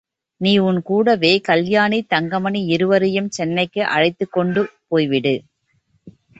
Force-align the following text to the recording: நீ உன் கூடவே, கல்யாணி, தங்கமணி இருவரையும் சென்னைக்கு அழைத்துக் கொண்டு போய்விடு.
நீ 0.37 0.57
உன் 0.57 0.81
கூடவே, 0.81 1.39
கல்யாணி, 1.39 2.01
தங்கமணி 2.01 2.65
இருவரையும் 2.65 3.29
சென்னைக்கு 3.29 3.83
அழைத்துக் 3.85 4.31
கொண்டு 4.31 4.69
போய்விடு. 4.91 5.35